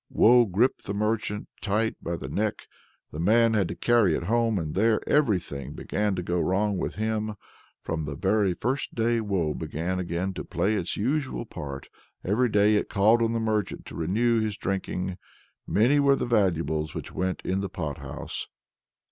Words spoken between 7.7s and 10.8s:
From the very first day Woe began again to play